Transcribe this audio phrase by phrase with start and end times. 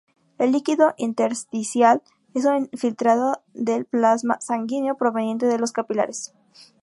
[0.39, 2.01] El líquido intersticial
[2.33, 6.33] es un filtrado del plasma sanguíneo proveniente de los capilares.